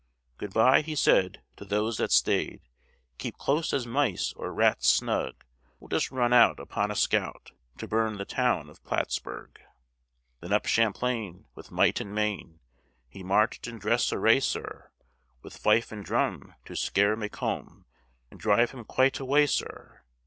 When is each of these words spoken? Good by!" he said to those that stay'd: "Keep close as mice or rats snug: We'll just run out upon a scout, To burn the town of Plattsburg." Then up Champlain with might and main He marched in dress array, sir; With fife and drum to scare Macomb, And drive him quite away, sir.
Good 0.39 0.51
by!" 0.55 0.81
he 0.81 0.95
said 0.95 1.43
to 1.57 1.63
those 1.63 1.97
that 1.97 2.11
stay'd: 2.11 2.61
"Keep 3.19 3.37
close 3.37 3.71
as 3.71 3.85
mice 3.85 4.33
or 4.35 4.51
rats 4.51 4.89
snug: 4.89 5.45
We'll 5.79 5.89
just 5.89 6.09
run 6.09 6.33
out 6.33 6.59
upon 6.59 6.89
a 6.89 6.95
scout, 6.95 7.51
To 7.77 7.87
burn 7.87 8.17
the 8.17 8.25
town 8.25 8.67
of 8.67 8.83
Plattsburg." 8.83 9.59
Then 10.39 10.53
up 10.53 10.65
Champlain 10.65 11.45
with 11.53 11.69
might 11.69 12.01
and 12.01 12.15
main 12.15 12.61
He 13.09 13.21
marched 13.21 13.67
in 13.67 13.77
dress 13.77 14.11
array, 14.11 14.39
sir; 14.39 14.89
With 15.43 15.55
fife 15.55 15.91
and 15.91 16.03
drum 16.03 16.55
to 16.65 16.75
scare 16.75 17.15
Macomb, 17.15 17.85
And 18.31 18.39
drive 18.39 18.71
him 18.71 18.83
quite 18.83 19.19
away, 19.19 19.45
sir. 19.45 20.01